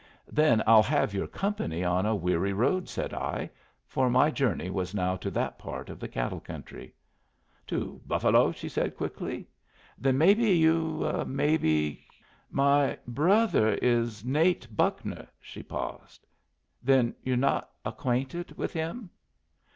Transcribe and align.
"Then 0.31 0.63
I'll 0.65 0.81
have 0.81 1.13
your 1.13 1.27
company 1.27 1.83
on 1.83 2.07
a 2.07 2.15
weary 2.15 2.53
road," 2.53 2.89
said 2.89 3.13
I; 3.13 3.51
for 3.85 4.09
my 4.09 4.31
journey 4.31 4.71
was 4.71 4.95
now 4.95 5.15
to 5.17 5.29
that 5.29 5.59
part 5.59 5.91
of 5.91 5.99
the 5.99 6.07
cattle 6.07 6.39
country. 6.39 6.95
"To 7.67 8.01
Buffalo?" 8.07 8.51
she 8.51 8.67
said, 8.67 8.97
quickly. 8.97 9.47
"Then 9.99 10.17
maybe 10.17 10.49
you 10.57 11.23
maybe 11.27 12.03
My 12.49 12.97
brother 13.07 13.75
is 13.79 14.25
Nate 14.25 14.75
Buckner." 14.75 15.27
She 15.39 15.61
paused. 15.61 16.25
"Then 16.81 17.13
you're 17.21 17.37
not 17.37 17.69
acquainted 17.85 18.57
with 18.57 18.73
him?" 18.73 19.11